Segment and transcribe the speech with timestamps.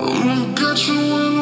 [0.00, 1.37] I'ma get you in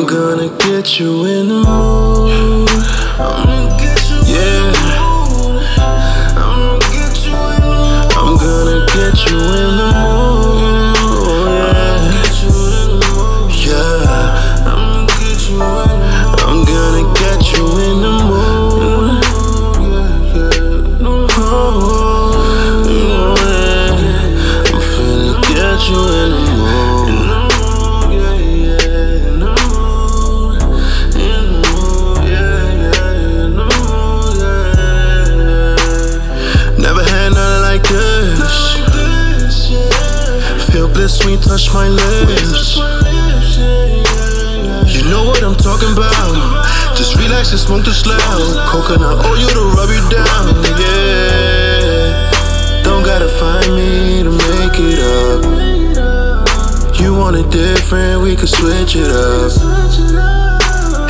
[0.00, 2.70] I'm gonna get you in the mood.
[3.20, 4.79] I'ma get you Yeah,
[41.20, 42.76] Feel when you touch my lips.
[44.94, 46.66] You know what I'm talking about.
[46.96, 48.16] Just relax and smoke the slow.
[48.68, 50.54] Coconut oil to rub you down.
[50.78, 52.30] Yeah.
[52.84, 55.44] Don't gotta find me to make it up.
[57.00, 59.52] You want it different, we could switch it up.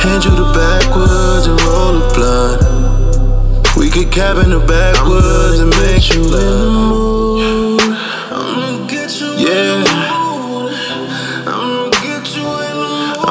[0.01, 2.61] Hand you the backwoods and roll a blunt.
[3.77, 7.00] We could cap in the backwoods and make you love.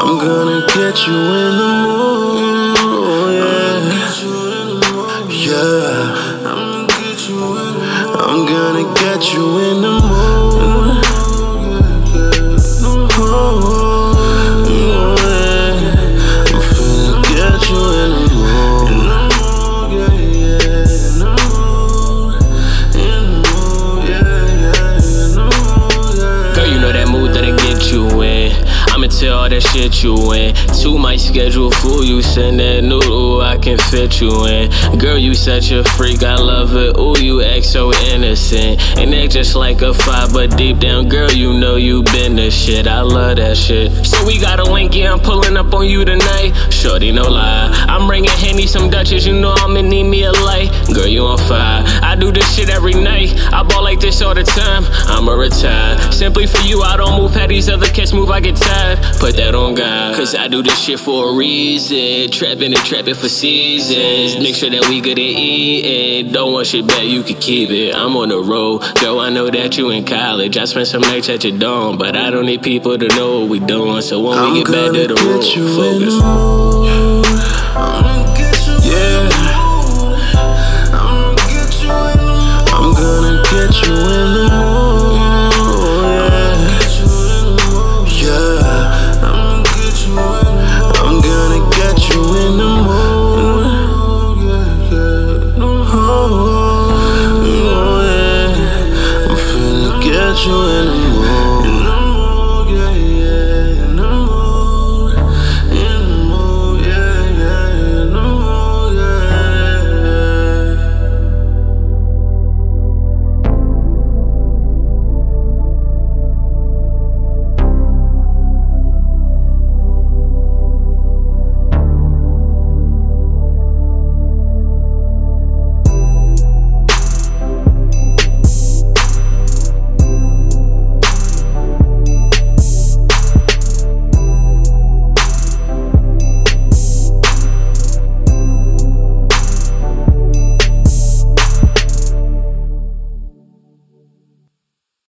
[0.03, 2.50] I'm gonna get you in the mood.
[29.41, 30.55] All that shit you in.
[30.83, 34.71] To my schedule, fool, you send that noodle, I can fit you in.
[34.99, 36.99] Girl, you such a freak, I love it.
[36.99, 38.81] Ooh, you act so innocent.
[38.99, 42.51] And act just like a five, but deep down, girl, you know you been the
[42.51, 42.87] shit.
[42.87, 44.05] I love that shit.
[44.05, 46.53] So we got a link, yeah, I'm pulling up on you tonight.
[46.71, 47.71] Shorty, no lie.
[47.89, 50.69] I'm bringing Henny some Dutchess, you know I'ma need me a light.
[50.93, 51.83] Girl, you on fire.
[52.20, 53.32] I do this shit every night.
[53.50, 54.84] I ball like this all the time.
[55.06, 55.97] I'ma retire.
[56.12, 58.98] Simply for you, I don't move how these other cats move, I get tired.
[59.19, 60.16] Put that on God.
[60.16, 62.30] Cause I do this shit for a reason.
[62.30, 64.36] Trapping and trapping for seasons.
[64.38, 66.30] Make sure that we good at eating.
[66.30, 67.94] Don't want shit back, you can keep it.
[67.94, 68.82] I'm on the road.
[69.00, 70.59] Girl, I know that you in college.
[70.59, 73.48] I spent some nights at your dome, but I don't need people to know what
[73.48, 74.03] we doing.
[74.03, 75.75] So when I'm we get back gonna the road, get you in
[76.10, 76.20] focus.
[100.47, 101.00] you in